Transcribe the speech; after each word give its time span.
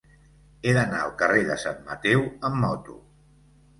He 0.61 0.71
d'anar 0.77 1.01
al 1.01 1.13
carrer 1.21 1.43
de 1.49 1.57
Sant 1.65 1.85
Mateu 1.91 2.25
amb 2.51 2.59
moto. 2.67 2.97